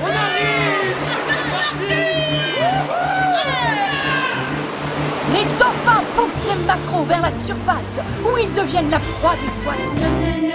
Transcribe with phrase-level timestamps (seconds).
[0.00, 0.96] On arrive
[5.32, 10.47] Les dauphins poussent les macros vers la surface, où ils deviennent la proie des oiseaux.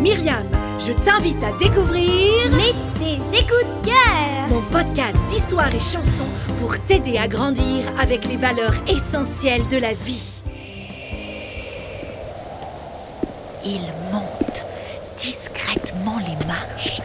[0.00, 0.46] Myriam.
[0.78, 4.48] Je t'invite à découvrir Mais tes écoutes cœur.
[4.48, 6.24] mon podcast d'histoire et chansons
[6.58, 10.22] pour t'aider à grandir avec les valeurs essentielles de la vie.
[13.64, 14.64] Il monte
[15.18, 17.02] discrètement les marches,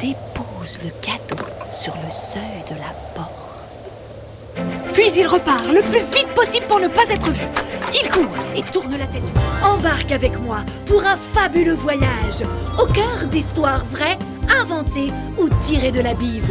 [0.00, 3.37] dépose le cadeau sur le seuil de la porte.
[4.98, 7.44] Puis il repart le plus vite possible pour ne pas être vu.
[7.94, 9.22] Il court et tourne la tête.
[9.62, 12.42] Embarque avec moi pour un fabuleux voyage
[12.76, 14.18] au cœur d'histoires vraies,
[14.60, 16.48] inventées ou tirées de la Bible.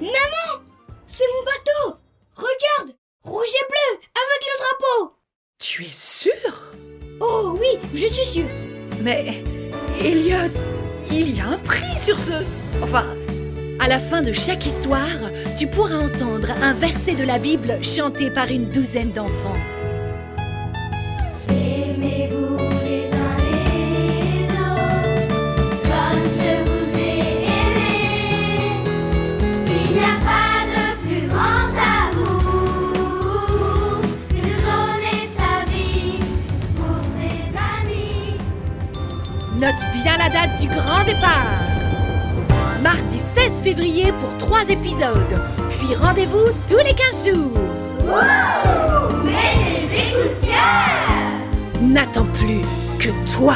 [0.00, 0.64] Maman,
[1.06, 2.00] c'est mon bateau.
[2.34, 5.12] Regarde, rouge et bleu avec le drapeau.
[5.60, 6.72] Tu es sûr?
[7.20, 8.50] Oh oui, je suis sûre.
[9.02, 9.44] Mais,
[10.00, 10.50] Elliot,
[11.12, 12.32] il y a un prix sur ce.
[12.82, 13.04] Enfin,
[13.82, 15.02] à la fin de chaque histoire,
[15.58, 19.56] tu pourras entendre un verset de la Bible chanté par une douzaine d'enfants.
[21.48, 27.94] Aimez-vous les uns les autres comme je vous ai aimé.
[29.66, 31.70] Il n'y a pas de plus grand
[32.06, 32.40] amour
[34.28, 36.22] que de donner sa vie
[36.76, 37.42] pour ses
[37.80, 38.38] amis.
[39.60, 41.71] Note bien la date du grand départ.
[42.82, 45.40] Mardi 16 février pour trois épisodes.
[45.78, 47.60] Puis rendez-vous tous les 15 jours.
[49.24, 50.50] Mais les écoutes
[51.80, 52.62] N'attends plus
[52.98, 53.54] que toi.